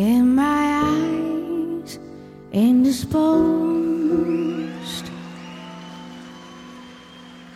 [0.00, 1.98] in my eyes,
[2.52, 3.20] indisposed,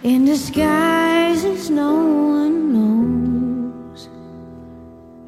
[0.02, 4.10] in disguises no one knows.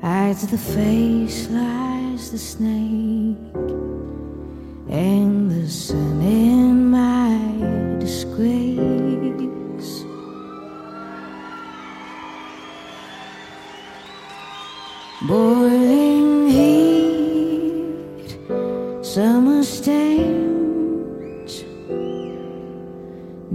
[0.03, 3.55] Hides the face, lies the snake,
[4.91, 6.56] and the sun in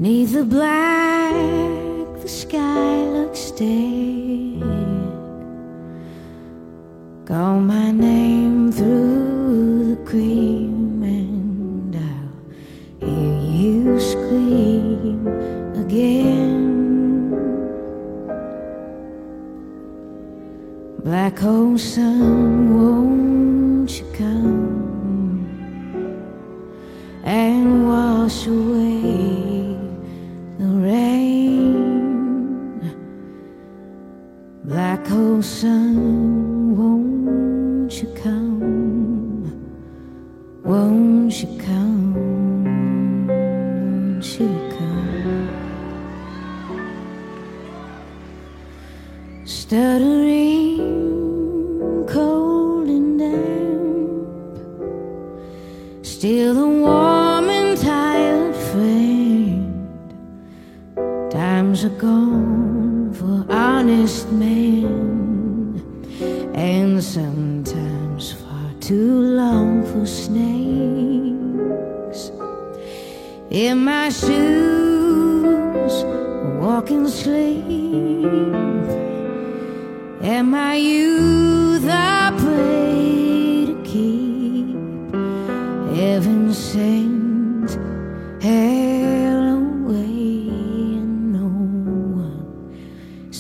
[0.02, 1.36] Neath the black,
[2.24, 4.64] the sky looks dead.
[7.24, 15.28] Call my name through the cream, and I'll hear you scream
[15.78, 17.30] again.
[21.04, 24.82] Black hole sun, won't you come
[27.24, 29.11] and wash away
[35.04, 38.60] Black sun, won't you come?
[40.64, 42.14] Won't you come?
[43.28, 44.48] Won't you
[44.78, 45.50] come?
[49.44, 50.78] Stuttering,
[52.08, 54.28] cold and damp,
[56.06, 60.14] still the warm and tired friend.
[61.32, 62.71] Times are gone
[63.92, 65.82] honest men,
[66.56, 71.42] and sometimes far too long for snakes.
[73.50, 76.06] In my shoes,
[76.62, 77.66] walking sleep.
[80.22, 81.31] Am I youth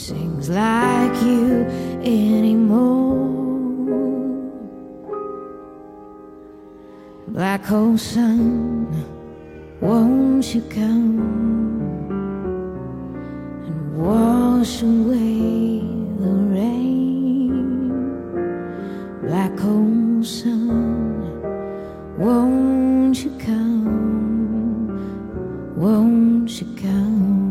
[0.01, 1.63] sings like you
[2.01, 3.29] anymore.
[7.28, 8.88] Black hole sun,
[9.79, 11.19] won't you come
[13.67, 15.81] and wash away
[16.23, 17.53] the rain?
[19.22, 21.44] Black hole sun,
[22.17, 23.85] won't you come?
[25.78, 27.50] Won't you come?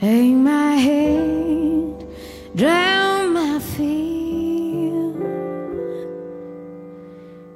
[0.00, 2.06] Hang my head,
[2.54, 5.12] drown my fear,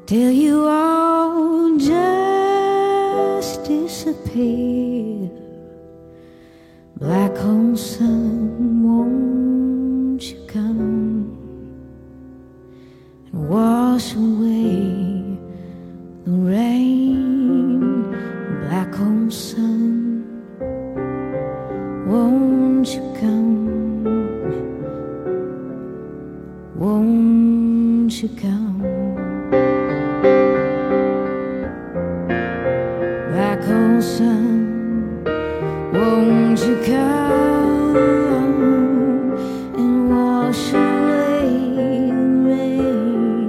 [0.07, 5.31] till you all just disappear.
[6.97, 9.42] Black hole sun, won't
[22.13, 24.05] Won't you come?
[26.77, 28.83] Won't you come?
[33.31, 35.25] Black hole sun,
[35.95, 37.97] won't you come
[39.79, 42.13] and wash away the
[42.47, 43.49] rain?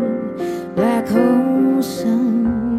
[0.74, 2.78] Black hole sun,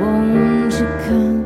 [0.00, 1.41] won't you come?